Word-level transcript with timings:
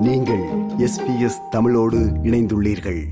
நீங்கள் 0.00 0.42
எஸ்பிஎஸ் 0.78 1.48
தமிழோடு 1.50 1.98
இணைந்துள்ளீர்கள். 2.22 3.04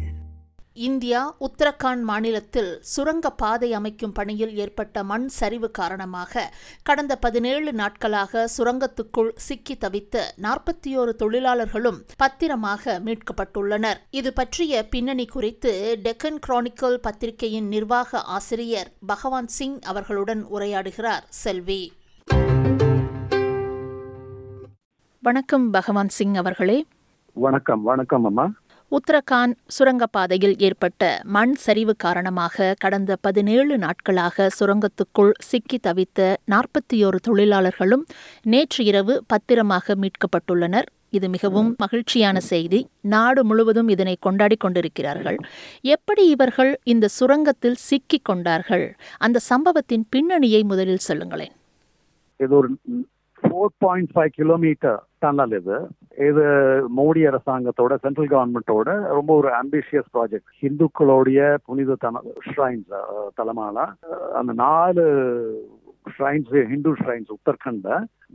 இந்தியா 0.72 1.36
உத்தரகாண்ட் 1.40 2.00
மாநிலத்தில் 2.00 2.78
சுரங்க 2.80 3.30
பாதை 3.30 3.72
அமைக்கும் 3.72 4.12
பணியில் 4.12 4.56
ஏற்பட்ட 4.56 5.02
மண் 5.02 5.28
சரிவு 5.28 5.70
காரணமாக 5.70 6.54
கடந்த 6.82 7.16
பதினேழு 7.16 7.72
நாட்களாக 7.72 8.50
சுரங்கத்துக்குள் 8.58 9.30
சிக்கி 9.34 9.74
தவித்த 9.74 10.22
நாற்பத்தி 10.42 10.86
ஓரு 10.86 11.12
தொழிலாளர்களும் 11.12 12.04
பத்திரமாக 12.16 13.00
மீட்கப்பட்டுள்ளனர். 13.04 13.96
இது 14.10 14.32
பற்றிய 14.32 14.88
பின்னணி 14.88 15.24
குறித்து 15.24 15.98
டெக்கன் 16.02 16.38
கிரானிக்கல் 16.48 16.96
பத்திரிகையின் 16.96 17.68
நிர்வாக 17.68 18.20
ஆசிரியர் 18.20 18.92
பகவான் 19.06 19.48
சிங் 19.48 19.80
அவர்களுடன் 19.80 20.46
உரையாடுகிறார் 20.46 21.22
செல்வி. 21.28 21.92
வணக்கம் 25.26 25.70
பகவான் 25.70 26.08
சிங் 26.08 26.34
அவர்களே. 26.34 26.84
வணக்கம் 27.32 27.82
வணக்கம் 27.82 28.24
அம்மா. 28.24 28.52
உத்தரகாண்ட் 28.90 29.54
சுரங்கப்பாதையில் 29.78 30.58
ஏற்பட்ட 30.58 31.20
மண் 31.24 31.54
சரிவு 31.54 31.96
காரணமாக 31.96 32.74
கடந்த 32.78 33.16
பதினேழு 33.20 33.78
நாட்களாக 33.78 34.48
சுரங்கத்துக்குள் 34.60 35.30
சிக்கி 35.38 35.78
தவித்த 35.86 36.36
நாற்பத்தி 36.50 36.94
ஓரு 36.94 37.14
தொழிலாளர்களும் 37.22 38.06
நேற்று 38.42 38.84
இரவு 38.84 39.24
பத்திரமாக 39.26 39.94
மீட்கப்பட்டுள்ளனர். 39.94 40.86
இது 41.10 41.28
மிகவும் 41.28 41.74
மகிழ்ச்சியான 41.78 42.40
செய்தி. 42.40 42.88
நாடு 43.00 43.44
முழுவதும் 43.44 43.88
இதனை 43.88 44.16
கொண்டாடி 44.20 44.56
கொண்டிருக்கிறார்கள். 44.56 45.36
எப்படி 45.80 46.28
இவர்கள் 46.28 46.80
இந்த 46.82 47.08
சுரங்கத்தில் 47.20 47.76
சிக்கிக் 47.76 48.24
கொண்டார்கள்? 48.24 48.96
அந்த 49.18 49.38
சம்பவத்தின் 49.38 50.06
பின்னணியை 50.10 50.62
முதலில் 50.62 51.06
சொல்லுங்களேன். 51.08 51.52
இது 52.36 52.56
ஒரு 52.56 52.70
four 53.42 53.76
point 53.78 54.10
five 54.14 54.26
kilometre 54.26 55.06
tunnel 55.26 55.54
இது. 55.60 55.76
இது 56.28 56.44
மோடி 56.98 57.22
அரசாங்கத்தோட 57.30 57.94
சென்ட்ரல் 58.04 58.32
கவர்மெண்டோட 58.32 58.88
ரொம்ப 59.16 59.30
ஒரு 59.40 59.50
அம்பிஷியஸ் 59.62 60.12
ப்ராஜெக்ட் 60.16 60.52
ஹிந்துக்களுடைய 60.62 61.40
புனித 61.66 61.96
தன 62.04 62.22
ஷ்ரைன்ஸ் 62.50 62.92
தலைமால. 63.40 63.78
அந்த 64.34 64.52
நாலு 64.64 65.04
ஷ்ரைன்ஸ் 66.16 66.52
ஹிந்து 66.70 66.90
ஷ்ரைன்ஸ் 66.98 67.32
உத்தரகண்ட 67.34 67.88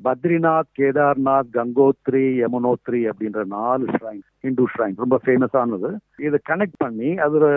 பத்ரிநாத் 0.06 0.72
கேதார்நாத் 0.80 1.52
கங்கோத்ரி 1.58 2.24
யமுனோத்ரி 2.42 3.02
அப்படின்ற 3.12 3.42
நாலு 3.54 3.86
ஷ்ரைன்ஸ் 3.96 4.28
ஹிந்து 4.46 4.66
ஷ்ரைன்ஸ் 4.74 5.02
ரொம்ப 5.04 5.18
ஃபேமஸானது 5.26 5.90
இதை 6.28 6.40
கனெக்ட் 6.50 6.78
பண்ணி 6.78 7.12
அதுல 7.26 7.48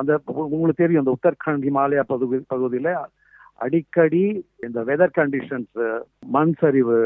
அந்த 0.00 0.12
உங்களுக்கு 0.46 0.82
தெரியும் 0.82 1.02
அந்த 1.02 1.14
உத்தரகண்ட் 1.16 1.66
ஹிமாலயா 1.68 2.04
பகுதி 2.12 2.38
பகுதியில 2.54 2.92
அடிக்கடி 3.64 4.24
இந்த 4.66 4.78
வெதர் 4.90 5.16
கண்டிஷன்ஸ் 5.18 5.78
மண் 6.36 6.52
சரிவு 6.60 6.98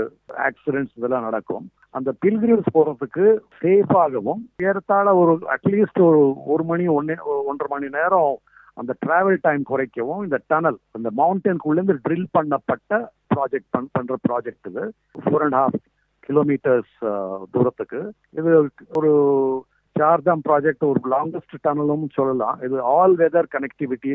ஆக்சிடென்ட்ஸ் 0.48 0.96
இதெல்லாம் 0.98 1.26
நடக்கும். 1.28 1.66
அந்த 1.98 2.10
பில்கிரிம்ஸ் 2.22 2.74
போறதுக்கு 2.76 3.26
சேஃபாகவும் 3.60 4.42
ஏறத்தாழ 4.68 5.06
ஒரு 5.20 5.34
அட்லீஸ்ட் 5.54 6.00
ஒரு 6.08 6.22
ஒரு 6.54 6.64
மணி 6.70 6.86
ஒன்னு 6.98 7.16
ஒன்றரை 7.50 7.70
மணி 7.74 7.88
நேரம் 7.98 8.34
அந்த 8.80 8.92
டிராவல் 9.04 9.42
டைம் 9.46 9.64
குறைக்கவும் 9.70 10.22
இந்த 10.26 10.38
டனல் 10.52 10.78
இந்த 10.98 11.10
மவுண்டனுக்குள்ளேருந்து 11.20 11.96
ட்ரில் 12.06 12.32
பண்ணப்பட்ட 12.36 12.92
ப்ராஜெக்ட் 13.34 13.70
பண் 13.74 13.92
பண்ற 13.96 14.16
ப்ராஜெக்ட் 14.28 14.68
இது. 14.70 14.84
ஃபோர் 15.24 15.44
அண்ட் 15.46 15.58
ஹாஃப் 15.60 15.78
கிலோமீட்டர்ஸ் 16.26 16.96
தூரத்துக்கு. 17.54 18.00
இது 18.40 18.50
ஒரு 18.98 19.12
சார்தாம் 19.96 20.42
ப்ராஜெக்ட் 20.48 20.84
ஒரு 20.90 21.00
லாங்கஸ்ட் 21.12 21.56
டனலும் 21.66 22.06
சொல்லலாம். 22.18 22.56
இது 22.66 22.76
ஆல் 22.94 23.14
வெதர் 23.22 23.52
கனெக்டிவிட்டி 23.54 24.12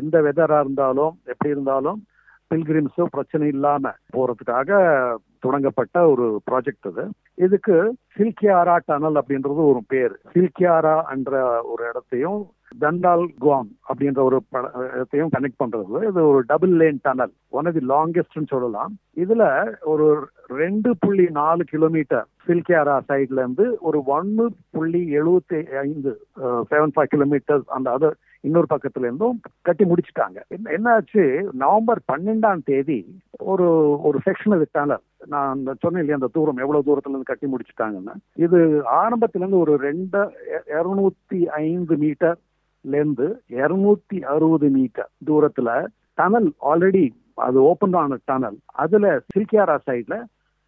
எந்த 0.00 0.16
வெதரா 0.26 0.58
இருந்தாலும் 0.64 1.14
எப்படி 1.32 1.54
இருந்தாலும் 1.54 2.00
பில்கிரிம்ஸும் 2.50 3.14
பிரச்சனை 3.14 3.46
இல்லாம 3.54 3.92
போறதுக்காக 4.16 4.80
தொடங்கப்பட்ட 5.44 5.96
ஒரு 6.12 6.26
ப்ராஜெக்ட் 6.48 6.86
இது 6.90 7.04
இதுக்கு 7.46 7.76
சில்கியாரா 8.16 8.76
டனல் 8.88 9.18
அப்படின்றது 9.20 9.62
ஒரு 9.72 9.80
பேர். 9.92 10.14
சில்கியாரா 10.34 10.94
என்ற 11.14 11.32
ஒரு 11.72 11.82
இடத்தையும் 11.90 12.40
தண்டால் 12.82 13.24
குவாங் 13.42 13.68
அப்படின்ற 13.88 14.20
ஒரு 14.28 14.38
இடத்தையும் 14.94 15.32
கனெக்ட் 15.34 15.60
பண்றது. 15.62 15.98
இது 16.10 16.20
ஒரு 16.30 16.40
double 16.52 16.74
lane 16.80 17.00
tunnel 17.06 17.34
one 17.58 17.68
of 17.68 17.76
the 17.78 17.84
லாங்கஸ்ட்னு 17.92 18.52
சொல்லலாம். 18.54 18.94
இதுல 19.24 19.44
ஒரு 19.92 20.06
ரெண்டு 20.62 20.90
புள்ளி 21.04 21.26
நாலு 21.40 21.64
கிலோமீட்டர் 21.74 22.26
சில்கியாரா 22.48 22.96
சைட்ல 23.10 23.42
இருந்து 23.42 23.66
ஒரு 23.88 24.00
ஒன்னு 24.16 24.46
புள்ளி 24.76 25.02
எழுபத்தி 25.20 25.60
ஐந்து 25.86 26.12
செவன் 26.72 26.94
ஃபைவ் 26.96 27.12
கிலோமீட்டர் 27.14 27.62
அந்த 27.76 27.90
அதர் 27.98 28.16
இன்னொரு 28.46 28.68
பக்கத்துல 28.74 29.06
இருந்தும் 29.08 29.38
கட்டி 29.62 29.84
முடிச்சுட்டாங்க. 29.84 30.38
என்னாச்சு? 30.76 31.24
நவம்பர் 31.62 32.00
பன்னெண்டாம் 32.12 32.62
தேதி 32.64 32.98
ஒரு 33.52 33.68
ஒரு 34.02 34.18
செக்ஷன் 34.26 34.56
இது 34.56 34.98
நான் 35.26 35.60
சொன்னேன் 35.80 36.02
இல்லையா 36.02 36.18
அந்த 36.18 36.30
தூரம் 36.32 36.62
எவ்வளவு 36.64 36.86
தூரத்துல 36.88 37.14
இருந்து 37.14 37.30
கட்டி 37.30 37.46
முடிச்சுட்டாங்கன்னு. 37.52 38.14
இது 38.44 38.58
ஆரம்பத்துல 39.02 39.42
இருந்து 39.42 39.58
ஒரு 39.58 39.74
ரெண்டு 39.88 40.20
இருநூத்தி 40.78 41.40
ஐந்து 41.64 41.96
மீட்டர்ல 41.96 42.96
இருந்து 43.00 43.28
இருநூத்தி 43.60 44.18
அறுபது 44.34 44.68
மீட்டர் 44.68 45.10
தூரத்துல 45.30 45.70
டனல் 46.18 46.50
ஆல்ரெடி 46.70 47.06
அது 47.46 47.58
ஓப்பன் 47.62 47.96
ஆன 48.00 48.18
டனல் 48.24 48.58
அதுல 48.84 49.06
சில்கியாரா 49.32 49.76
சைட்ல 49.86 50.16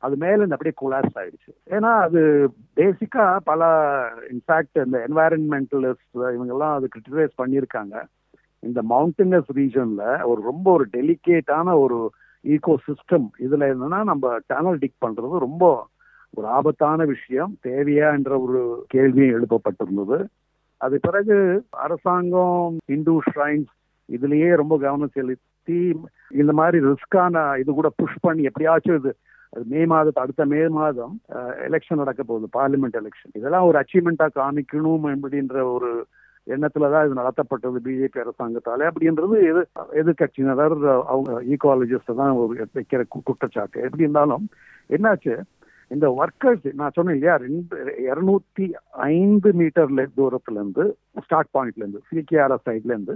அது 0.03 0.16
மேல 0.16 0.38
இருந்து 0.38 0.56
அப்படியே 0.56 0.76
கொலாப்ஸ் 0.81 1.19
ஆயிடுச்சு. 1.20 1.53
ஏன்னா 1.76 1.91
அது 2.06 2.20
பேசிக்கா 2.76 3.25
பல 3.50 3.62
இன்ஃபேக்ட் 4.32 4.78
இந்த 4.84 4.98
என்வாயரன்மெண்டலிஸ்ட் 5.09 6.16
இவங்க 6.36 6.53
எல்லாம் 6.56 6.75
அது 6.76 6.88
கிரிட்டிசைஸ் 6.94 7.34
பண்ணியிருக்காங்க. 7.42 7.94
இந்த 8.62 8.81
மவுண்டனஸ் 8.92 9.50
ரீஜன்ல 9.56 10.04
ஒரு 10.31 10.41
ரொம்ப 10.42 10.66
ஒரு 10.72 10.86
டெலிகேட்டான 10.92 11.75
ஒரு 11.78 11.98
ஈகோ 12.44 12.75
சிஸ்டம் 12.86 13.28
இதுல 13.47 13.69
என்னன்னா 13.75 14.00
நம்ம 14.04 14.34
டேனல் 14.53 14.81
டிக் 14.82 15.03
பண்றது 15.06 15.44
ரொம்ப 15.47 15.64
ஒரு 16.34 16.47
ஆபத்தான 16.47 17.04
விஷயம் 17.04 17.53
தேவையா 17.66 18.09
என்ற 18.16 18.32
ஒரு 18.41 18.60
கேள்வியும் 18.88 19.34
எழுப்பப்பட்டிருந்தது. 19.36 20.19
அது 20.80 20.97
பிறகு 21.00 21.36
அரசாங்கம் 21.84 22.76
இந்து 22.86 23.15
ஷ்ரைன்ஸ் 23.30 23.72
இதுலயே 24.09 24.50
ரொம்ப 24.56 24.75
கவனம் 24.78 25.15
செலுத்தி 25.15 25.80
இந்த 26.41 26.53
மாதிரி 26.53 26.78
ரிஸ்கான 26.86 27.59
இது 27.59 27.70
கூட 27.72 27.88
புஷ் 27.97 28.20
பண்ணி 28.20 28.42
எப்படியாச்சும் 28.42 28.98
இது 29.00 29.12
அது 29.53 29.64
மே 29.66 29.81
மாதத்து 29.84 30.22
அடுத்த 30.22 30.44
மே 30.44 30.60
மாதம் 30.76 31.14
எலெக்ஷன் 31.66 32.00
நடக்க 32.03 32.22
போகுது 32.22 32.48
பார்லிமெண்ட் 32.59 32.98
எலெக்ஷன் 33.00 33.34
இதெல்லாம் 33.34 33.66
ஒரு 33.69 33.78
அச்சீவ்மெண்டா 33.82 34.26
காமிக்கணும் 34.38 35.06
அப்படின்ற 35.12 35.62
ஒரு 35.75 35.91
எண்ணத்துலதான் 36.47 37.06
இது 37.06 37.20
நடத்தப்பட்டது 37.20 37.78
பிஜேபி 37.86 38.20
அரசாங்கத்தால. 38.22 38.86
அப்படின்றது 38.91 39.36
எது 39.50 39.62
எதிர்கட்சியினர் 40.00 40.76
அவங்க 41.12 41.32
ஈகாலஜிஸ்ட் 41.54 42.19
தான் 42.20 42.38
ஒரு 42.42 42.69
வைக்கிற 42.76 43.00
குற்றச்சாட்டு. 43.26 43.82
எப்படி 43.86 44.06
இருந்தாலும் 44.06 44.44
என்னாச்சு? 44.91 45.34
இந்த 45.91 46.06
ஒர்க்கர்ஸ் 46.20 46.66
நான் 46.80 46.94
சொன்னேன் 46.97 47.16
இல்லையா 47.16 47.34
ரெண்டு 47.42 47.76
இருநூத்தி 48.06 48.65
ஐந்து 49.12 49.50
மீட்டர்ல 49.60 50.03
தூரத்துல 50.19 50.60
இருந்து 50.60 50.84
ஸ்டார்ட் 51.25 51.53
பாயிண்ட்ல 51.56 51.82
இருந்து 51.84 52.00
சிகேஆர்எஸ் 52.10 52.66
சைட்ல 52.69 52.94
இருந்து 52.94 53.15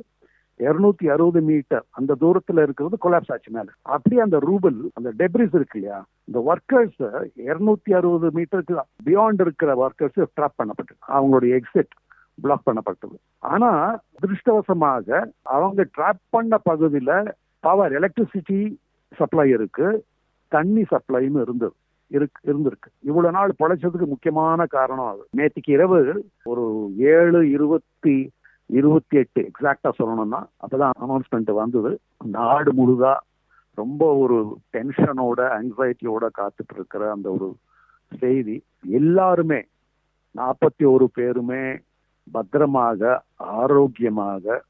இருநூத்தி 0.63 1.07
அறுபது 1.11 1.41
மீட்டர் 1.41 1.85
அந்த 1.91 2.17
தூரத்துல 2.21 2.63
இருக்கிறது 2.63 2.97
கொலாப்ஸ் 3.03 3.33
ஆச்சு 3.33 3.51
மேல. 3.51 3.65
அப்படியே 3.83 4.21
அந்த 4.21 4.39
ரூபல் 4.39 4.77
அந்த 4.95 5.13
டெப்ரிஸ் 5.19 5.55
இருக்கு 5.59 5.79
இல்லையா? 5.81 6.05
இந்த 6.25 6.39
ஒர்க்கர்ஸ் 6.49 7.27
இருநூத்தி 7.37 7.95
அறுபது 7.95 8.29
மீட்டருக்கு 8.31 8.79
பியாண்ட் 9.05 9.41
இருக்கிற 9.41 9.75
ஒர்க்கர்ஸ் 9.83 10.25
ட்ராப் 10.41 10.59
பண்ணப்பட்டது. 10.63 10.97
அவங்களுடைய 11.09 11.61
எக்ஸிட் 11.61 11.93
பிளாக் 12.35 12.67
பண்ணப்பட்டது. 12.67 13.17
ஆனா 13.39 14.01
திருஷ்டவசமாக 14.21 15.25
அவங்க 15.43 15.87
ட்ராப் 15.99 16.21
பண்ண 16.29 16.59
பகுதியில 16.71 17.33
பவர் 17.61 17.93
எலக்ட்ரிசிட்டி 17.93 18.77
சப்ளை 19.17 19.51
இருக்கு 19.51 20.05
தண்ணி 20.49 20.83
சப்ளையும் 20.83 21.43
இருந்தது. 21.43 21.73
இருக்கு 22.07 22.53
இருந்திருக்கு. 22.53 22.89
இவ்வளவு 23.01 23.33
நாள் 23.33 23.53
பொழைச்சதுக்கு 23.59 24.07
முக்கியமான 24.07 24.67
காரணம் 24.67 25.07
அது. 25.07 25.27
நேற்றுக்கு 25.37 25.71
இரவு 25.71 26.29
ஒரு 26.45 26.93
ஏழு 26.99 27.51
இருபத்தி 27.51 28.31
இருபத்தி 28.79 29.17
எட்டு 29.23 29.41
எக்ஸாக்டா 29.49 29.91
சொல்லணும்னா 29.99 30.41
அப்பதான் 30.63 30.97
அனௌன்ஸ்மெண்ட் 31.05 31.51
வந்தது. 31.63 31.91
நாடு 32.37 32.71
முழுதா 32.79 33.15
ரொம்ப 33.79 34.03
ஒரு 34.23 34.39
டென்ஷனோட 34.75 35.41
ஆங்ஸைட்டியோட 35.59 36.25
காத்துட்டு 36.39 36.75
இருக்கிற 36.77 37.03
அந்த 37.15 37.29
ஒரு 37.37 37.49
செய்தி. 38.23 38.57
எல்லாருமே 39.01 39.61
நாற்பத்தி 40.35 40.85
ஒரு 40.95 41.07
பேருமே 41.19 41.63
பத்திரமாக 42.27 43.01
ஆரோக்கியமாக 43.61 44.61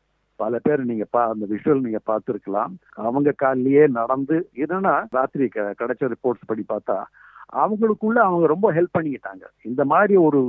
பல 0.41 0.59
பேர் 0.63 0.81
நீங்க 0.91 1.05
பா 1.15 1.23
அந்த 1.33 1.45
விஷுவல் 1.51 1.85
நீங்க 1.87 2.01
பார்த்துருக்கலாம். 2.11 2.73
அவங்க 3.07 3.35
காலிலேயே 3.43 3.85
நடந்து 3.99 4.37
என்னன்னா 4.63 4.95
ராத்திரி 5.17 5.47
கிடைச்ச 5.81 6.09
ரிப்போர்ட்ஸ் 6.15 6.49
படி 6.51 6.65
பார்த்தா 6.73 6.97
அவங்களுக்குள்ள 7.63 8.19
அவங்க 8.27 8.47
ரொம்ப 8.53 8.67
ஹெல்ப் 8.77 8.97
பண்ணிக்கிட்டாங்க. 8.97 9.45
இந்த 9.71 9.83
மாதிரி 9.93 10.17
ஒரு 10.27 10.41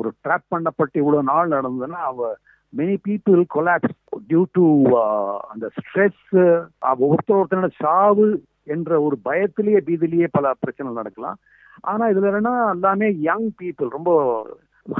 ஒரு 0.00 0.10
ட்ராப் 0.24 0.46
பண்ணப்பட்டு 0.54 0.96
இவ்வளவு 1.02 1.28
நாள் 1.30 1.54
நடந்ததுன்னா 1.54 2.00
அவ 2.10 2.28
many 2.72 2.96
people 3.06 3.40
collapse 3.54 3.96
due 4.28 4.42
to 4.56 4.64
அந்த 5.52 5.66
ஸ்ட்ரெஸ் 5.78 6.22
uh, 6.44 6.94
ஒருத்தர் 7.08 7.38
ஒருத்தரோட 7.40 7.70
சாவு 7.82 8.28
என்ற 8.74 9.00
ஒரு 9.06 9.16
பயத்திலேயே 9.28 9.80
பீதிலேயே 9.88 10.28
பல 10.36 10.54
பிரச்சனைகள் 10.62 11.00
நடக்கலாம். 11.00 11.36
ஆனா 11.90 12.04
இதுல 12.12 12.30
என்னன்னா 12.30 12.54
எல்லாமே 12.76 13.08
யங் 13.28 13.50
பீப்புள் 13.60 13.90
ரொம்ப 13.96 14.12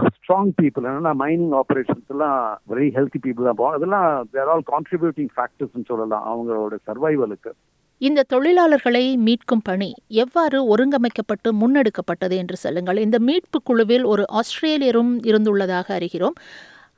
ஸ்ட்ராங் 0.09 0.53
பீப்புள் 0.61 0.87
என்னன்னா 0.89 1.13
மைனிங் 1.23 1.55
ஆபரேஷன்ஸ் 1.63 2.13
எல்லாம் 2.15 2.39
வெரி 2.73 2.89
ஹெல்த்தி 2.97 3.21
பீப்புள் 3.25 3.49
தான் 3.49 3.59
போவாங்க. 3.61 3.79
அதெல்லாம் 3.81 4.11
தேர் 4.35 4.51
ஆல் 4.53 4.65
கான்ட்ரிபியூட்டிங் 4.73 5.33
ஃபேக்டர்ஸ் 5.37 5.91
சொல்லலாம் 5.93 6.27
அவங்களோட 6.33 6.77
சர்வைவலுக்கு 6.89 7.53
இந்த 8.01 8.25
தொழிலாளர்களை 8.33 9.05
மீட்கும் 9.27 9.63
பணி 9.69 9.91
எவ்வாறு 10.23 10.59
ஒருங்கமைக்கப்பட்டு 10.73 11.49
முன்னெடுக்கப்பட்டது 11.61 12.35
என்று 12.43 12.57
சொல்லுங்கள். 12.65 12.99
இந்த 13.05 13.19
மீட்பு 13.29 13.59
குழுவில் 13.69 14.05
ஒரு 14.13 14.25
ஆஸ்திரேலியரும் 14.41 15.13
இருந்துள்ளதாக 15.31 15.89
அறிகிறோம். 15.99 16.37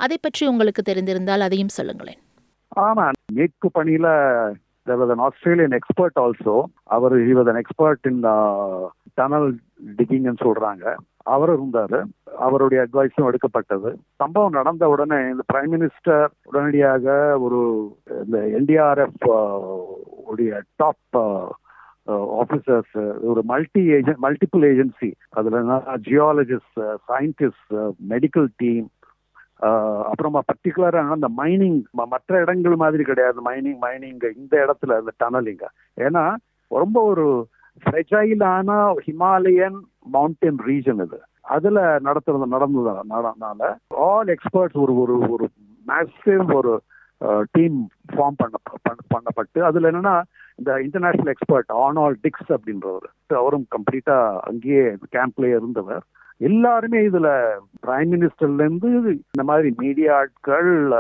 அதை 0.01 0.17
பற்றி 0.21 0.47
உங்களுக்கு 0.47 0.83
தெரிந்திருந்தால் 0.83 1.41
அதையும் 1.41 1.77
சொல்லுங்களேன். 1.79 2.19
ஆமா 2.77 3.05
மீட்பு 3.33 3.71
பணியில 3.79 4.09
there 4.87 4.97
was 4.97 5.11
an 5.11 5.19
Australian 5.19 5.73
expert 5.79 6.15
also. 6.17 6.53
Our 6.85 7.15
he 7.19 7.33
was 7.39 7.49
an 7.53 7.57
expert 7.63 8.01
in 8.11 8.17
uh, 8.25 8.83
tunnel 9.21 9.45
digging 9.99 10.27
சொல்றாங்க. 10.45 10.85
அவர் 11.33 11.51
இருந்தாரு. 11.55 11.99
அவருடைய 12.39 12.87
அட்வைஸும் 12.87 13.27
எடுக்கப்பட்டது. 13.27 13.91
சம்பவம் 14.15 14.51
நடந்த 14.51 14.89
உடனே 14.89 15.19
இந்த 15.29 15.45
பிரைம் 15.53 15.73
மினிஸ்டர் 15.75 16.29
உடனடியாக 16.43 17.17
ஒரு 17.39 17.61
இந்த 18.25 18.39
என்டிஆர்எஃப் 18.59 19.27
uh, 19.31 19.59
உடைய 20.31 20.63
டாப் 20.77 21.19
ஆஃபீஸர்ஸ் 22.43 22.95
uh, 22.97 23.07
uh, 23.07 23.15
ஒரு 23.31 23.43
மல்டி 23.45 23.83
ஏஜென்ட் 23.97 24.23
மல்டிபிள் 24.27 24.65
ஏஜென்சி 24.73 25.11
அதுல 25.31 25.61
ஜியாலஜிஸ்ட் 26.09 26.81
சயின்டிஸ்ட் 27.11 27.75
மெடிக்கல் 28.09 28.49
டீம் 28.57 28.87
அப்புறமா 29.59 30.41
பர்டிகுலரா 30.41 31.09
அந்த 31.09 31.29
மைனிங் 31.37 31.83
மற்ற 31.91 32.41
இடங்கள் 32.41 32.75
மாதிரி 32.75 33.03
கிடையாது. 33.03 33.43
மைனிங் 33.45 33.79
மைனிங் 33.81 34.37
இந்த 34.37 34.55
இடத்துல 34.65 35.01
அந்த 35.01 35.13
டனலிங்க 35.25 35.65
ஏன்னா 35.97 36.35
ரொம்ப 36.69 37.03
ஒரு 37.03 37.49
ஃப்ரெஜைலான 37.85 38.95
ஹிமாலயன் 39.07 39.79
மவுண்டன் 39.99 40.59
ரீஜன் 40.67 41.05
இது. 41.05 41.21
அதுல 41.41 41.99
நடத்துறது 41.99 42.47
நடந்ததுனால 42.51 43.77
ஆல் 43.89 44.27
எக்ஸ்பர்ட்ஸ் 44.27 44.79
ஒரு 44.79 45.01
ஒரு 45.01 45.19
ஒரு 45.29 45.49
மேக்ஸிமம் 45.87 46.55
ஒரு 46.55 46.81
டீம் 47.51 47.89
ஃபார்ம் 48.13 48.37
பண்ண 48.37 48.57
பண்ண- 48.83 49.07
பண்ணப்பட்டு 49.15 49.63
அதுல 49.63 49.91
என்னன்னா 49.91 50.23
இந்த 50.57 50.83
இன்டர்நேஷனல் 50.83 51.35
எக்ஸ்பர்ட் 51.35 51.71
ஆனால் 51.73 52.17
டிக்ஸ் 52.23 52.53
அப்படின்றவர். 52.53 53.09
அவரும் 53.27 53.67
கம்ப்ளீட்டா 53.71 54.39
அங்கேயே 54.39 54.83
கேம்ப்லயே 55.17 55.57
இருந்தவர். 55.57 56.03
எல்லாருமே 56.39 56.99
இதுல 56.99 57.49
பிரைம் 57.87 58.13
மினிஸ்டர்ல 58.13 58.55
இருந்து 58.55 58.91
இந்த 59.03 59.43
மாதிரி 59.43 59.75
மீடியா 59.77 60.17
ஆட்கள் 60.17 60.93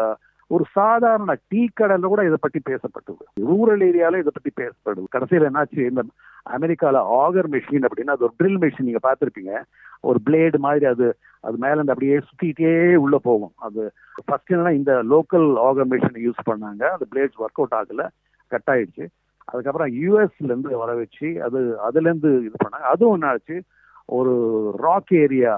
ஒரு 0.46 0.64
சாதாரண 0.73 1.35
டீ 1.49 1.67
கடையில 1.81 2.00
கூட 2.00 2.25
இதை 2.25 2.37
பத்தி 2.40 2.61
பேசப்பட்டது. 2.70 3.25
ரூரல் 3.40 3.82
ஏரியால 3.88 4.19
இதை 4.19 4.32
பத்தி 4.32 4.50
பேசப்படுது. 4.56 5.05
கடைசியில 5.17 5.49
என்னாச்சு? 5.49 5.79
இந்த 5.79 6.02
அமெரிக்கால 6.50 6.96
ஆகர் 7.23 7.49
மிஷின் 7.50 7.87
அப்படின்னா 7.88 8.11
அது 8.11 8.25
ஒரு 8.25 8.32
ட்ரில் 8.43 8.56
மெஷின் 8.56 8.82
நீங்க 8.82 8.99
பார்த்துருப்பீங்க. 9.02 9.62
ஒரு 10.00 10.19
பிளேடு 10.26 10.58
மாதிரி 10.58 10.85
அது 10.85 11.17
அது 11.40 11.56
மேல 11.56 11.82
இருந்து 11.82 11.93
அப்படியே 11.93 12.20
சுத்திட்டே 12.29 12.94
உள்ள 12.94 13.19
போகும். 13.19 13.52
அது 13.56 13.93
ஃபர்ஸ்ட் 14.25 14.52
என்னன்னா 14.52 14.73
இந்த 14.73 15.02
லோக்கல் 15.02 15.50
ஆகர் 15.56 15.88
மிஷினை 15.90 16.26
யூஸ் 16.26 16.49
பண்ணாங்க. 16.50 16.85
அந்த 16.85 17.06
பிளேட்ஸ் 17.14 17.40
ஒர்க் 17.40 17.62
அவுட் 17.62 17.73
ஆகல. 17.73 18.08
கட் 18.46 18.69
ஆயிடுச்சு. 18.70 19.06
அதுக்கப்புறம் 19.44 19.93
யூஎஸ்ல 19.94 20.49
இருந்து 20.49 20.79
வர 20.79 20.94
வச்சு 20.94 21.43
அது 21.43 21.81
அதுல 21.81 22.08
இருந்து 22.08 22.38
இது 22.38 22.52
பண்ணாங்க. 22.64 22.88
அதுவும் 22.93 23.12
என்ன 23.12 23.26
ஆச்சு 23.26 23.62
ஒரு 24.08 24.34
ராக் 24.78 25.12
ஏரியா 25.25 25.55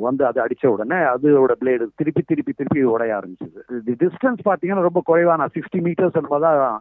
வந்து 0.00 0.22
அது 0.26 0.38
அடிச்ச 0.44 0.64
உடனே 0.66 0.98
அதோட 1.12 1.52
பிளேடு 1.60 1.84
திருப்பி 1.96 2.22
திருப்பி 2.22 2.52
திருப்பி 2.52 2.80
உடைய 2.94 3.12
ஆரம்பிச்சது. 3.18 3.60
டிஸ்டன்ஸ் 4.02 4.42
பார்த்தீங்கன்னா 4.48 4.86
ரொம்ப 4.88 5.00
குறைவான 5.04 5.48
சிக்ஸ்டி 5.54 5.80
மீட்டர்ஸ் 5.86 6.18
என்பதான் 6.20 6.76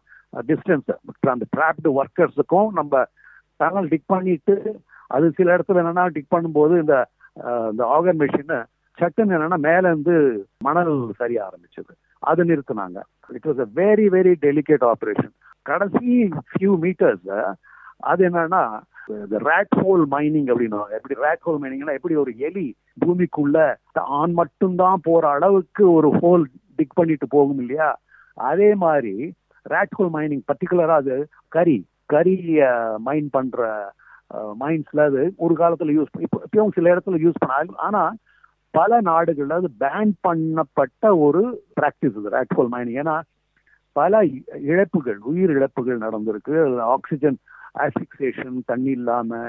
டிஸ்டன்ஸ் 0.50 0.90
அந்த 1.34 1.46
டிராப்டு 1.56 1.90
ஒர்க்கர்ஸுக்கும் 2.00 2.70
நம்ம 2.72 3.04
டனல் 3.60 3.88
டிக் 3.88 4.12
பண்ணிட்டு 4.14 4.56
அது 5.08 5.26
சில 5.38 5.56
இடத்துல 5.58 5.82
என்னன்னா 5.84 6.06
டிக் 6.12 6.34
பண்ணும்போது 6.36 6.74
இந்த 6.84 6.96
இந்த 7.72 7.84
ஆகர் 7.96 8.20
மிஷின் 8.22 8.56
சட்டுன்னு 8.98 9.36
என்னன்னா 9.36 9.58
மேல 9.68 9.84
இருந்து 9.88 10.16
மணல் 10.58 10.94
சரிய 11.18 11.40
ஆரம்பிச்சது. 11.48 11.94
அது 12.24 12.42
நிறுத்தினாங்க. 12.44 13.00
It 13.38 13.48
was 13.50 13.62
a 13.66 13.68
very 13.76 14.06
very 14.16 14.34
delicate 14.42 14.86
operation 14.92 15.34
கடைசி 15.66 16.10
ஃபியூ 16.50 16.74
மீட்டர்ஸ் 16.84 17.28
அது 18.04 18.22
என்னன்னா 18.30 18.64
இந்த 19.18 19.38
ரேட் 19.48 19.76
ஹோல் 19.80 20.04
மைனிங் 20.12 20.50
அப்படின்னு 20.50 20.80
எப்படி 20.98 21.16
ரேட் 21.22 21.44
ஹோல் 21.46 21.60
மைனிங்னா 21.62 21.96
எப்படி 21.96 22.16
ஒரு 22.16 22.32
எலி 22.42 22.68
பூமிக்குள்ள 22.98 23.58
ஆண் 24.18 24.34
மட்டும்தான் 24.34 25.02
போற 25.02 25.24
அளவுக்கு 25.32 25.84
ஒரு 25.94 26.10
ஹோல் 26.20 26.44
டிக் 26.80 26.94
பண்ணிட்டு 26.94 27.28
போகும் 27.30 27.60
இல்லையா? 27.60 27.90
அதே 28.38 28.70
மாதிரி 28.82 29.16
ரேட் 29.66 29.96
ஹோல் 29.98 30.12
மைனிங் 30.16 30.44
பர்டிகுலரா 30.48 30.96
அது 30.98 31.16
கரி 31.50 31.78
கரி 32.10 32.36
மைன் 33.06 33.30
பண்ற 33.30 33.60
மைன்ஸ்ல 34.60 35.02
அது 35.04 35.24
ஒரு 35.38 35.54
காலத்துல 35.58 35.94
யூஸ் 35.96 36.12
இப்போ 36.20 36.40
இப்பயும் 36.46 36.74
சில 36.74 36.94
இடத்துல 36.94 37.20
யூஸ் 37.24 37.42
பண்ண 37.42 37.58
ஆனா 37.82 38.02
பல 38.74 39.00
நாடுகள்ல 39.02 39.58
அது 39.58 39.70
பேன் 39.82 40.14
பண்ணப்பட்ட 40.28 41.04
ஒரு 41.20 41.42
பிராக்டிஸ் 41.78 42.18
இது 42.20 42.34
ரேட் 42.36 42.56
ஹோல் 42.58 42.72
மைனிங் 42.72 43.00
ஏன்னா 43.00 43.16
பல 43.96 44.22
இ- 44.30 44.44
இழப்புகள் 44.66 45.20
உயிர் 45.24 45.52
இழப்புகள் 45.52 45.98
நடந்திருக்கு. 45.98 46.56
ஆக்சிஜன் 46.94 47.38
ஆசிக்சேஷன் 47.76 48.58
தண்ணி 48.66 48.92
இல்லாம 48.92 49.40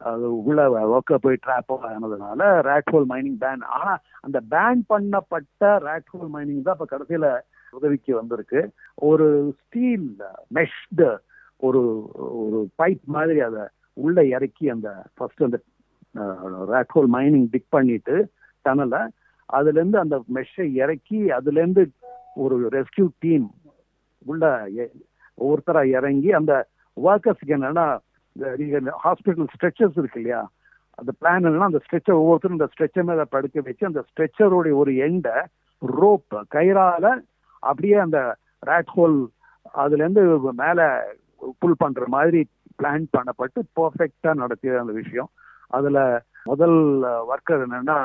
அது 0.00 0.26
உள்ள 0.42 0.60
ஒர்க்க 0.90 1.18
போய் 1.18 1.42
ட்ராப் 1.44 1.72
ஆனதுனால 1.88 2.40
ரேட்ஹோல் 2.68 3.06
மைனிங் 3.08 3.38
பேன் 3.40 3.62
ஆனா 3.72 3.92
அந்த 4.20 4.38
பேன் 4.50 4.80
பண்ணப்பட்ட 4.88 5.62
ரேட்ஹோல் 5.84 6.30
மைனிங் 6.34 6.62
தான் 6.62 6.76
இப்ப 6.76 6.88
கடைசியில 6.92 7.26
உதவிக்கு 7.72 8.12
வந்திருக்கு. 8.14 8.60
ஒரு 9.02 9.26
ஸ்டீல் 9.60 10.08
மெஷ்டு 10.50 11.06
ஒரு 11.60 11.80
ஒரு 12.42 12.58
பைப் 12.78 13.04
மாதிரி 13.08 13.40
அதை 13.40 13.64
உள்ள 13.96 14.24
இறக்கி 14.32 14.70
அந்த 14.70 14.88
ஃபர்ஸ்ட் 15.16 15.42
அந்த 15.42 15.58
ரேட்ஹோல் 16.72 17.08
மைனிங் 17.14 17.48
டிக் 17.50 17.70
பண்ணிட்டு 17.70 18.16
டனல 18.64 18.96
அதுல 19.48 19.78
இருந்து 19.78 19.98
அந்த 19.98 20.16
மெஷ்ஷை 20.34 20.66
இறக்கி 20.76 21.30
அதுல 21.30 21.58
இருந்து 21.58 21.82
ஒரு 22.36 22.56
ரெஸ்கியூ 22.70 23.08
டீம் 23.18 23.48
உள்ள 24.26 24.44
எ- 24.76 24.92
ஒவ்வொருத்தரா 25.38 25.82
இறங்கி 25.92 26.30
அந்த 26.32 26.52
ஒர்க்கர்ஸ்க்கு 26.96 27.56
என்னன்னா 27.58 27.86
இந்த 28.36 28.54
நீங்க 28.56 28.78
ஹாஸ்பிட்டல் 29.04 29.46
ஸ்ட்ரெச்சர்ஸ் 29.54 29.98
இருக்கு 30.00 30.20
இல்லையா? 30.20 30.40
அந்த 30.98 31.12
பிளான் 31.20 31.44
என்னன்னா 31.46 31.70
அந்த 31.70 31.80
ஸ்ட்ரெச்சர் 31.84 32.20
ஒவ்வொருத்தரும் 32.22 32.58
இந்த 32.58 32.68
ஸ்ட்ரெச்சர் 32.72 33.04
மேல 33.04 33.24
படுக்க 33.24 33.60
வச்சு 33.60 33.86
அந்த 33.86 34.04
ஸ்ட்ரெச்சருடைய 34.08 34.74
ஒரு 34.74 34.92
எண்டை 34.92 35.36
ரோப் 35.82 36.34
கயிறால 36.54 37.06
அப்படியே 37.62 37.94
அந்த 37.96 38.18
ரேட் 38.66 38.92
ஹோல் 38.96 39.16
அதுல 39.72 40.02
இருந்து 40.02 40.22
மேல 40.52 40.80
புல் 41.58 41.76
பண்ற 41.78 42.04
மாதிரி 42.06 42.40
பிளான் 42.82 43.06
பண்ணப்பட்டு 43.16 43.60
பர்ஃபெக்டா 43.76 44.34
நடத்திய 44.34 44.80
அந்த 44.80 44.92
விஷயம். 44.92 45.30
அதுல 45.70 45.98
முதல் 46.44 46.78
ஒர்க்கர் 47.32 47.64
என்னன்னா 47.66 47.98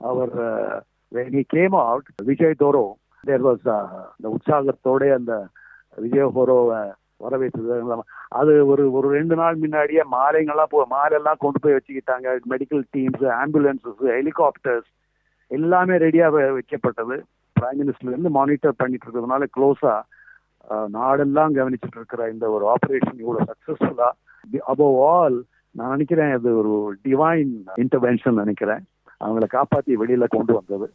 அவர் 0.00 0.34
he 1.12 1.42
came 1.54 1.74
out 1.80 2.04
விஜய் 2.24 2.60
தோரோ 2.60 2.84
தேர் 3.24 3.44
வாஸ் 3.46 3.68
அந்த 4.14 4.26
உற்சாகத்தோட 4.28 5.14
அந்த 5.14 5.34
விஜய் 5.96 6.32
ஹோரோவை 6.36 6.80
வரவேற்றது. 7.24 7.98
அது 8.40 8.52
ஒரு 8.72 8.84
ஒரு 8.98 9.08
ரெண்டு 9.16 9.34
நாள் 9.40 9.60
முன்னாடியே 9.62 10.02
மாலைங்கெல்லாம் 10.16 10.72
போ 10.74 10.84
மாலையெல்லாம் 10.94 11.42
கொண்டு 11.44 11.60
போய் 11.62 11.76
வச்சுக்கிட்டாங்க. 11.78 12.36
மெடிக்கல் 12.52 12.84
டீம்ஸ் 12.96 13.26
ஆம்புலன்சஸ் 13.40 14.04
ஹெலிகாப்டர்ஸ் 14.18 14.88
எல்லாமே 15.50 15.96
ரெடியாக 16.04 16.44
வைக்கப்பட்டது. 16.58 17.16
பிரைம் 17.56 17.78
மினிஸ்டர்ல 17.82 18.14
இருந்து 18.14 18.30
மானிட்டர் 18.38 18.80
பண்ணிட்டு 18.80 19.06
இருக்கிறதுனால 19.06 19.44
க்ளோஸா 19.56 19.94
நாடெல்லாம் 20.96 21.52
கவனிச்சுட்டு 21.58 21.98
இருக்கிற 22.00 22.22
இந்த 22.32 22.46
ஒரு 22.56 22.64
ஆபரேஷன் 22.74 23.20
இவ்வளவு 23.22 23.48
சக்சஸ்ஃபுல்லா 23.50 24.08
அபவ் 24.72 24.98
ஆல் 25.12 25.38
நான் 25.74 25.92
நினைக்கிறேன் 25.94 26.32
அது 26.36 26.50
ஒரு 26.60 26.74
டிவைன் 27.06 27.52
இன்டர்வென்ஷன் 27.82 28.40
நினைக்கிறேன். 28.42 28.82
அவங்கள 29.24 29.46
காப்பாத்தி 29.54 29.92
வெளியில 30.02 30.26
கொண்டு 30.28 30.52
வந்தது. 30.58 30.86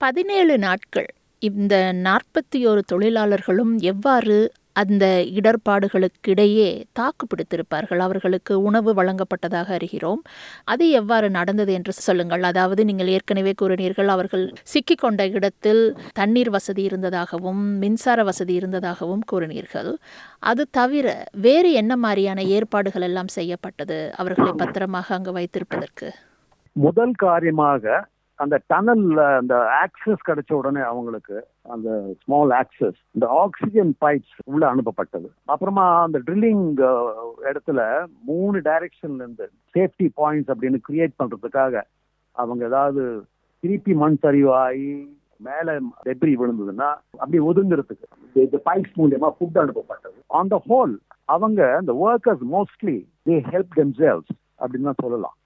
பதினேழு 0.00 0.54
நாட்கள். 0.58 1.08
இந்த 1.48 1.74
நாற்பத்தி 2.06 2.58
ஒரு 2.70 2.80
தொழிலாளர்களும் 2.92 3.74
எவ்வாறு 3.92 4.36
அந்த 4.82 5.04
இடர்பாடுகளுக்கிடையே 5.38 6.68
தாக்கு 6.98 7.24
பிடித்திருப்பார்கள் 7.30 8.00
அவர்களுக்கு 8.06 8.52
உணவு 8.68 8.90
வழங்கப்பட்டதாக 9.00 9.68
அறிகிறோம். 9.78 10.22
அது 10.72 10.84
எவ்வாறு 11.00 11.28
நடந்தது 11.38 11.72
என்று 11.78 11.92
சொல்லுங்கள். 12.08 12.44
அதாவது 12.50 12.84
நீங்கள் 12.90 13.12
ஏற்கனவே 13.16 13.54
கூறினீர்கள் 13.62 14.12
அவர்கள் 14.16 14.44
சிக்கிக்கொண்ட 14.72 15.22
இடத்தில் 15.38 15.82
தண்ணீர் 16.20 16.52
வசதி 16.56 16.84
இருந்ததாகவும் 16.90 17.62
மின்சார 17.84 18.24
வசதி 18.30 18.54
இருந்ததாகவும் 18.60 19.24
கூறினீர்கள். 19.32 19.90
அது 20.50 20.64
தவிர 20.80 21.06
வேறு 21.46 21.72
என்ன 21.82 21.92
மாதிரியான 22.04 22.44
ஏற்பாடுகள் 22.56 23.06
எல்லாம் 23.10 23.34
செய்யப்பட்டது? 23.38 23.98
அவர்களை 24.22 24.52
பத்திரமாக 24.62 25.14
அங்கு 25.18 25.34
வைத்திருப்பதற்கு. 25.38 26.08
முதல் 26.76 27.14
காரியமாக 27.26 27.84
அந்த 28.44 28.56
டனல்ல 28.70 29.20
அந்த 29.40 29.54
ஆக்சஸ் 29.84 30.26
கிடைச்ச 30.28 30.50
உடனே 30.52 30.82
அவங்களுக்கு 30.90 31.36
அந்த 31.74 31.88
ஸ்மால் 32.22 32.52
ஆக்சஸ் 32.60 32.98
இந்த 33.16 33.26
ஆக்சிஜன் 33.42 33.92
பைப்ஸ் 34.04 34.34
உள்ள 34.52 34.62
அனுப்பப்பட்டது. 34.72 35.28
அப்புறமா 35.54 35.86
அந்த 36.02 36.18
ட்ரில்லிங் 36.26 36.66
இடத்துல 37.50 37.80
மூணு 38.30 38.58
டைரக்ஷன்ல 38.68 39.22
இருந்து 39.24 39.46
சேஃப்டி 39.74 40.08
பாயிண்ட்ஸ் 40.20 40.52
அப்படின்னு 40.54 40.80
கிரியேட் 40.88 41.18
பண்றதுக்காக 41.22 41.82
அவங்க 42.36 42.64
ஏதாவது 42.64 43.04
திருப்பி 43.62 43.94
மண் 44.02 44.18
சரிவாகி 44.24 44.92
மேல 45.46 45.74
டெப்ரி 46.06 46.32
விழுந்ததுன்னா 46.38 46.88
அப்படி 47.22 47.38
ஒதுங்கிறதுக்கு 47.48 48.06
இந்த 48.46 48.60
பைப்ஸ் 48.70 48.96
மூலியமா 49.00 49.28
ஃபுட் 49.36 49.60
அனுப்பப்பட்டது. 49.64 50.18
ஆன் 50.38 50.52
த 50.54 50.58
ஹோல் 50.68 50.94
அவங்க 51.34 51.60
இந்த 51.80 51.92
workers 52.06 52.44
mostly 52.54 52.96
they 53.28 53.36
help 53.52 53.74
themselves 53.80 54.30
அப்படின்னு 54.60 54.88
தான் 54.90 55.02
சொல்லலாம். 55.02 55.36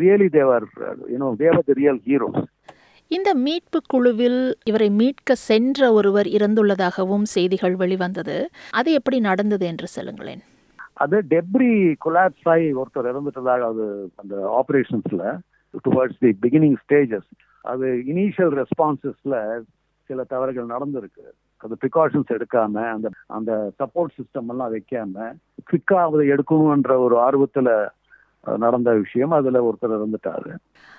Really 0.00 0.28
they are 0.38 0.66
you know 1.12 1.28
they are 1.36 1.66
the 1.66 1.72
real 1.72 2.00
heroes 2.06 2.42
இந்த 3.10 3.30
மீட்பு 3.34 3.78
குழுவில் 3.86 4.40
இவரை 4.64 4.88
மீட்க 4.90 5.34
சென்ற 5.34 5.92
ஒருவர் 5.92 6.26
இறந்துள்ளதாகவும் 6.26 7.26
செய்திகள் 7.34 7.74
வெளிவந்தது. 7.76 8.36
அது 8.70 8.92
எப்படி 8.92 9.20
நடந்தது 9.20 9.66
என்று 9.66 9.86
சொல்லுங்களேன். 9.86 10.42
அது 10.92 11.16
டெப்ரி 11.30 11.72
கொலாப்ஸ் 12.04 12.48
ஆகி 12.52 12.68
ஒருத்தர் 12.80 13.10
இறந்துட்டதாக 13.12 13.68
அது 13.72 13.86
அந்த 14.14 14.34
ஆபரேஷன்ஸ்ல 14.60 15.22
டுவர்ட்ஸ் 15.86 16.22
தி 16.24 16.32
பிகினிங் 16.44 16.76
ஸ்டேஜஸ் 16.84 17.30
அது 17.64 17.86
இனிஷியல் 18.12 18.52
ரெஸ்பான்சஸ்ல 18.60 19.36
சில 20.10 20.24
தவறுகள் 20.24 20.72
நடந்திருக்கு. 20.74 21.24
அது 21.64 21.74
ப்ரிகாஷன்ஸ் 21.82 22.30
எடுக்காம 22.36 22.74
அந்த 22.94 23.08
அந்த 23.26 23.50
சப்போர்ட் 23.80 24.14
சிஸ்டம் 24.18 24.48
எல்லாம் 24.52 24.72
வைக்காம 24.74 25.32
குவிக்கா 25.70 25.98
அதை 26.06 26.24
எடுக்கணும்ன்ற 26.34 26.94
ஒரு 26.98 27.16
ஆர்வத்துல 27.26 27.68
நடந்த 28.56 28.92
விஷயம் 28.92 29.30
அதுல 29.30 29.60
ஒருத்தர் 29.68 29.94
இறந்துட்டாரு. 29.98 30.52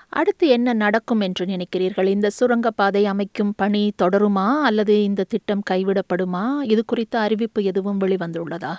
அடுத்து 0.10 0.48
என்ன 0.48 0.74
நடக்கும் 0.74 1.20
என்று 1.20 1.46
நினைக்கிறீர்கள்? 1.46 2.06
இந்த 2.06 2.30
சுரங்கப்பாதை 2.30 3.06
அமைக்கும் 3.06 3.54
பணி 3.58 3.92
தொடருமா? 4.02 4.48
அல்லது 4.62 5.04
இந்த 5.04 5.24
திட்டம் 5.24 5.64
கைவிடப்படுமா? 5.72 6.62
இது 6.62 6.86
குறித்த 6.86 7.20
அறிவிப்பு 7.20 7.64
எதுவும் 7.64 8.00
வெளிவந்துள்ளதா? 8.00 8.74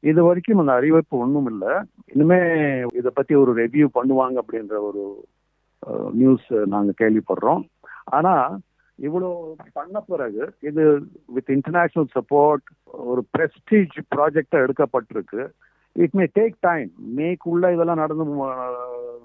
இது 0.00 0.24
வரைக்கும் 0.24 0.58
அந்த 0.58 0.72
அறிவிப்பு 0.72 1.18
ஒன்றும் 1.18 1.46
இல்லை. 1.46 1.74
இனிமே 2.12 2.40
இதை 2.94 3.10
பத்தி 3.14 3.34
ஒரு 3.34 3.54
ரெவ்யூ 3.54 3.86
பண்ணுவாங்க 3.94 4.36
அப்படின்ற 4.42 4.76
ஒரு 4.80 5.24
நியூஸ் 6.12 6.48
நாங்க 6.66 6.92
கேள்விப்படுறோம். 7.00 7.64
ஆனா 8.04 8.58
இவ்வளோ 9.02 9.52
பண்ண 9.72 10.00
பிறகு 10.00 10.54
இது 10.60 10.82
வித் 11.26 11.50
இன்டர்நேஷனல் 11.50 12.12
சப்போர்ட் 12.14 12.66
ஒரு 12.90 13.26
பிரஸ்டீஜ் 13.38 13.96
ப்ராஜெக்டா 14.14 14.58
எடுக்கப்பட்டிருக்கு. 14.66 15.48
இட் 16.04 16.16
மே 16.18 16.24
டேக் 16.38 16.56
டைம் 16.60 16.90
மேக்குள்ள 17.16 17.72
இதெல்லாம் 17.74 18.02
நடந்து 18.02 18.24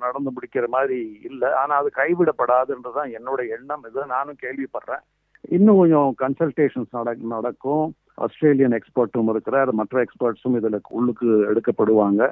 நடந்து 0.04 0.32
முடிக்கிற 0.36 0.68
மாதிரி 0.68 1.00
இல்லை. 1.30 1.50
ஆனா 1.62 1.75
அது 1.75 1.90
கைவிடப்படாதுன்றதுதான் 1.96 3.10
என்னோட 3.18 3.42
எண்ணம். 3.50 3.84
இது 3.90 4.06
நானும் 4.06 4.42
கேள்விப்படுறேன். 4.42 5.04
இன்னும் 5.50 5.78
கொஞ்சம் 5.78 6.16
கன்சல்டேஷன்ஸ் 6.20 6.92
நட 6.92 7.16
நடக்கும். 7.34 7.96
ஆஸ்திரேலியன் 8.13 8.78
எக்ஸ்பர்ட்டும் 8.78 9.30
இருக்கிறார். 9.30 9.72
மற்ற 9.72 10.04
எக்ஸ்பர்ட்ஸும் 10.04 10.58
இதுல 10.60 10.80
உள்ளுக்கு 10.90 11.28
எடுக்கப்படுவாங்க. 11.51 12.32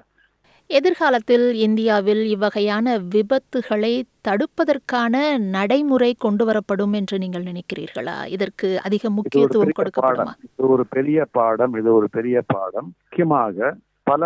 எதிர்காலத்தில் 0.67 1.53
இந்தியாவில் 1.53 2.23
இவ்வகையான 2.35 2.87
விபத்துகளை 3.13 3.93
தடுப்பதற்கான 4.27 5.37
நடைமுறை 5.37 6.15
கொண்டு 6.19 6.45
வரப்படும் 6.45 6.91
என்று 6.91 7.17
நீங்கள் 7.17 7.43
நினைக்கிறீர்களா? 7.43 8.17
இதற்கு 8.27 8.81
அதிக 8.81 9.09
முக்கியத்துவம் 9.09 9.77
கொடுக்கப்படுமா? 9.79 10.33
இது 10.53 10.67
ஒரு 10.69 10.85
பெரிய 10.89 11.25
பாடம். 11.31 11.73
இது 11.73 11.93
ஒரு 11.93 12.09
பெரிய 12.09 12.43
பாடம். 12.47 12.89
முக்கியமாக 13.03 13.75
பல 14.09 14.23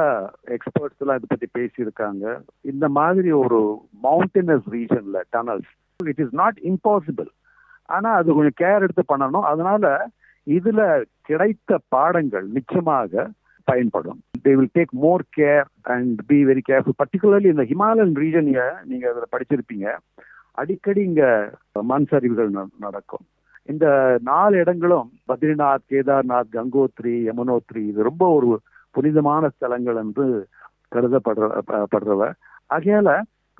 எக்ஸ்பர்ட்ஸ் 0.55 1.01
எல்லாம் 1.03 1.19
இதை 1.19 1.27
பத்தி 1.31 1.47
பேசியிருக்காங்க. 1.57 2.25
இந்த 2.71 2.85
மாதிரி 2.97 3.31
ஒரு 3.43 3.59
mountainous 4.03 4.67
ரீஜன்ல 4.75 5.19
tunnels 5.35 5.71
it 6.11 6.21
is 6.23 6.35
not 6.41 6.59
impossible 6.71 7.31
ஆனா 7.95 8.09
அது 8.19 8.29
கொஞ்சம் 8.33 8.59
கேர் 8.61 8.85
எடுத்து 8.85 9.03
பண்ணணும். 9.13 9.47
அதனால 9.51 9.93
இதுல 10.57 10.81
கிடைத்த 11.29 11.79
பாடங்கள் 11.95 12.47
நிச்சயமாக 12.57 13.29
பயன்படும். 13.69 14.19
They 14.43 14.53
will 14.57 14.73
take 14.77 14.93
more 15.03 15.23
care 15.37 15.67
and 15.95 16.19
be 16.29 16.37
very 16.49 16.63
careful 16.69 16.99
particularly 17.01 17.49
இந்த 17.53 17.65
ஹிமாலயன் 17.71 18.15
ரீஜன் 18.21 18.49
நீங்க 18.89 19.05
அதில் 19.11 19.33
படிச்சிருப்பீங்க. 19.33 19.87
அடிக்கடி 20.61 21.01
இங்க 21.09 21.23
மண் 21.91 22.09
சரிவுகள் 22.11 22.51
நடக்கும். 22.85 23.25
இந்த 23.71 23.85
நாலு 24.29 24.55
இடங்களும் 24.63 25.07
பத்ரிநாத் 25.29 25.85
கேதார்நாத் 25.91 26.53
கங்கோத்ரி 26.57 27.15
யமுனோத்ரி 27.29 27.83
இது 27.91 28.07
ரொம்ப 28.09 28.25
ஒரு 28.37 28.49
புனிதமான 28.95 29.49
ஸ்தலங்கள் 29.55 29.99
என்று 30.03 30.25
கருதப்படுற 30.95 31.49
படுறவ 31.93 32.21
ஆகையால 32.75 33.09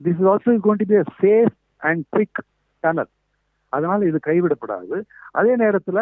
this 0.01 0.19
is 0.21 0.29
also 0.31 0.55
going 0.65 0.81
to 0.81 0.87
be 0.93 1.01
safe 1.23 1.55
and 1.89 2.03
quick 2.15 2.41
tunnel 2.83 3.11
அதனால 3.73 3.99
இது 4.09 4.19
கைவிடப்படாது. 4.29 4.97
அதே 5.31 5.53
நேரத்தில் 5.55 6.01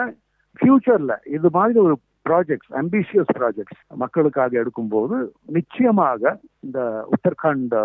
ஃபியூச்சர்ல 0.60 1.14
இது 1.36 1.50
மாதிரி 1.58 1.80
ஒரு 1.80 1.96
ப்ராஜெக்ட்ஸ் 2.30 2.72
அம்பிஷியஸ் 2.80 3.32
ப்ராஜெக்ட்ஸ் 3.38 3.80
மக்களுக்காக 4.02 4.58
எடுக்கும்போது 4.62 5.18
நிச்சயமாக 5.58 6.34
இந்த 6.66 6.80
உத்தரகாண்ட் 7.16 7.76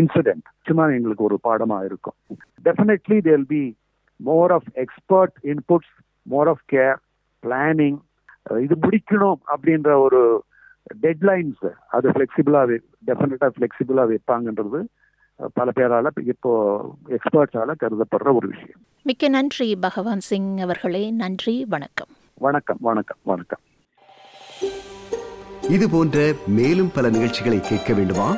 இன்சிடென்ட் 0.00 0.46
நிச்சயமாக 0.52 0.96
எங்களுக்கு 0.98 1.26
ஒரு 1.28 1.38
பாடமா 1.48 1.78
இருக்கும். 1.88 2.16
Definitely 2.64 3.18
they'll 3.28 3.46
be 3.54 3.62
more 4.20 4.52
of 4.56 4.70
expert 4.84 5.36
inputs 5.52 5.94
more 6.26 6.50
of 6.54 6.64
care 6.74 6.98
planning 7.42 8.00
இது 8.64 8.74
முடிக்கணும் 8.86 9.40
அப்படின்ற 9.52 9.90
ஒரு 10.06 10.22
டெட்லைன்ஸ் 11.02 11.64
அது 11.90 12.10
ஃபிளெக்சிபிளா 12.10 12.78
டெஃபினட்டா 13.06 13.48
ஃபிளெக்சிபிளா 13.54 14.04
வைப்பாங்கன்றது 14.12 14.80
பல 15.52 15.70
பேரால 15.76 16.08
இப்போ 16.26 16.52
எக்ஸ்பர்ட்ஸால 17.08 17.70
கருதப்படுற 17.80 18.32
ஒரு 18.32 18.48
விஷயம். 18.48 18.80
மிக்க 19.02 19.28
நன்றி 19.28 19.76
பகவான் 19.76 20.20
சிங் 20.20 20.56
அவர்களே. 20.56 21.10
நன்றி 21.10 21.66
வணக்கம். 21.68 22.10
வணக்கம் 22.34 22.80
வணக்கம் 22.80 23.20
வணக்கம். 23.22 23.62
இது 25.68 25.90
போன்ற 25.90 26.32
மேலும் 26.46 26.90
பல 26.94 27.10
நிகழ்ச்சிகளை 27.10 27.60
கேட்க 27.60 27.92
வேண்டுமா? 27.94 28.28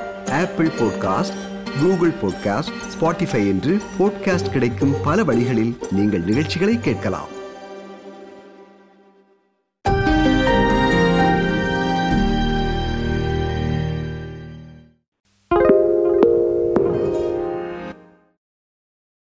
Apple 0.41 0.75
podcast 0.81 1.41
Google 1.81 2.15
podcast 2.23 2.75
Spotify 2.95 3.43
என்று 3.53 3.75
பாட்காஸ்ட் 3.99 4.53
கிடைக்கும் 4.53 4.95
பல 5.05 5.25
வழிகளில் 5.25 5.73
நீங்கள் 5.91 6.29
நிகழ்ச்சிகளை 6.31 6.79
கேட்கலாம். 6.79 7.34